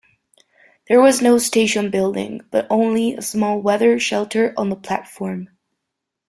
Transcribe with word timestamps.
There 0.87 0.99
was 0.99 1.21
no 1.21 1.37
station 1.37 1.91
building, 1.91 2.41
but 2.49 2.65
only 2.71 3.13
a 3.13 3.21
small 3.21 3.61
weather 3.61 3.99
shelter 3.99 4.51
on 4.57 4.71
the 4.71 4.75
platform. 4.75 5.49